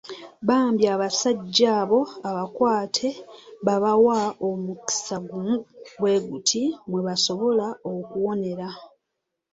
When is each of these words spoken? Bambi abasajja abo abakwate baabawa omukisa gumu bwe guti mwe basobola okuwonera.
Bambi 0.47 0.83
abasajja 0.95 1.67
abo 1.81 1.99
abakwate 2.29 3.09
baabawa 3.65 4.17
omukisa 4.47 5.15
gumu 5.27 5.55
bwe 5.99 6.13
guti 6.27 6.61
mwe 6.89 7.01
basobola 7.07 7.67
okuwonera. 7.93 8.67